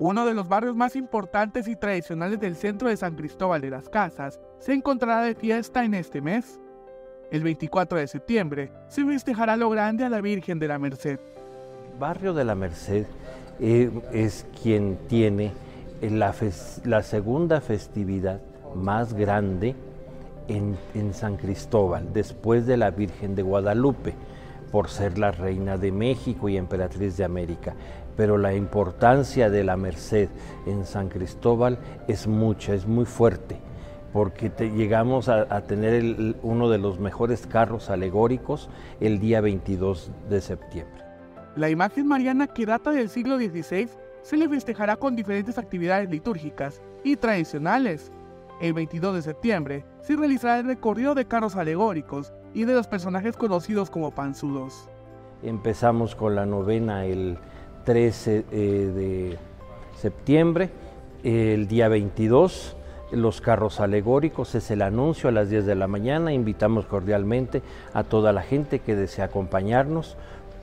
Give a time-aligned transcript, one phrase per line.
[0.00, 3.88] Uno de los barrios más importantes y tradicionales del centro de San Cristóbal de las
[3.88, 6.60] Casas se encontrará de fiesta en este mes.
[7.32, 11.18] El 24 de septiembre se festejará lo grande a la Virgen de la Merced.
[11.98, 13.06] Barrio de la Merced
[13.58, 15.52] eh, es quien tiene
[16.00, 16.32] la,
[16.84, 18.40] la, segunda festividad
[18.76, 19.74] más grande
[20.46, 24.14] en San Cristóbal, después de la Virgen de Guadalupe
[24.70, 27.74] por ser la reina de México y emperatriz de América.
[28.16, 30.28] Pero la importancia de la Merced
[30.66, 33.60] en San Cristóbal es mucha, es muy fuerte,
[34.12, 38.68] porque llegamos a, tener uno de los mejores carros alegóricos
[39.00, 41.04] el día 22 de septiembre.
[41.56, 43.88] La imagen mariana que data del siglo XVI
[44.22, 48.12] se le festejará con diferentes actividades litúrgicas y tradicionales.
[48.60, 53.36] El 22 de septiembre se realizará el recorrido de carros alegóricos y de los personajes
[53.36, 54.88] conocidos como panzudos.
[55.44, 57.38] Empezamos con la novena el
[57.84, 59.38] 13 eh, de
[59.96, 60.70] septiembre,
[61.22, 62.76] el día 22
[63.12, 67.62] los carros alegóricos, es el anuncio a las 10 de la mañana, invitamos cordialmente
[67.94, 70.16] a toda la gente que desea acompañarnos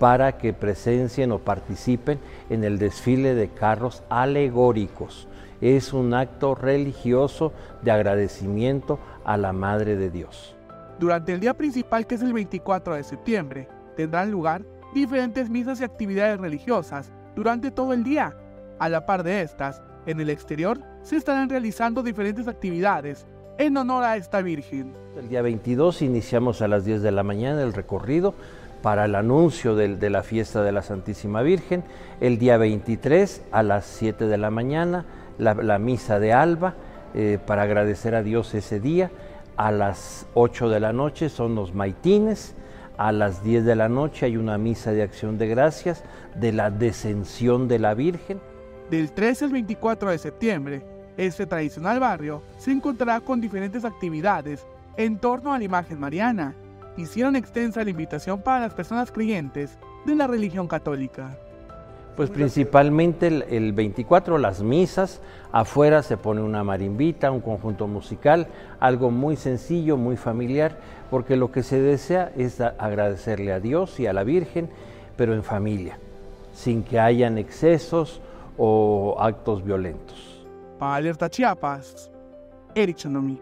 [0.00, 2.18] para que presencien o participen
[2.50, 5.28] en el desfile de carros alegóricos.
[5.62, 10.56] Es un acto religioso de agradecimiento a la Madre de Dios.
[10.98, 15.84] Durante el día principal, que es el 24 de septiembre, tendrán lugar diferentes misas y
[15.84, 18.36] actividades religiosas durante todo el día.
[18.80, 23.24] A la par de estas, en el exterior se estarán realizando diferentes actividades
[23.56, 24.94] en honor a esta Virgen.
[25.16, 28.34] El día 22 iniciamos a las 10 de la mañana el recorrido
[28.82, 31.84] para el anuncio de, la fiesta de la Santísima Virgen.
[32.20, 35.04] El día 23 a las 7 de la mañana
[35.38, 36.74] la, misa de alba
[37.14, 39.10] eh, para agradecer a Dios ese día
[39.56, 42.54] a las 8 de la noche son los maitines,
[42.96, 46.70] a las 10 de la noche hay una misa de acción de gracias de la
[46.70, 48.40] descensión de la Virgen.
[48.90, 50.82] Del 13 al 24 de septiembre,
[51.16, 56.54] este tradicional barrio se encontrará con diferentes actividades en torno a la imagen mariana.
[56.96, 61.38] Hicieron extensa la invitación para las personas creyentes de la religión católica.
[62.16, 68.48] Pues principalmente el, 24 las misas, afuera se pone una marimbita, un conjunto musical,
[68.80, 70.76] algo muy sencillo, muy familiar,
[71.10, 74.68] porque lo que se desea es agradecerle a Dios y a la Virgen,
[75.16, 75.98] pero en familia,
[76.52, 78.20] sin que hayan excesos
[78.58, 80.46] o actos violentos.
[80.78, 82.10] Para Alerta Chiapas,
[82.74, 83.40] Eric Chanomi.